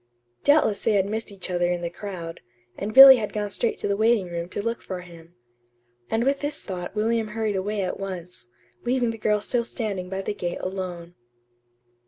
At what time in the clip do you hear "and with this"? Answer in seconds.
6.09-6.63